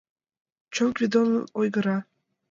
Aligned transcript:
Чон 0.73 0.89
Гвидонын 0.95 1.43
ойгыра 1.59 1.97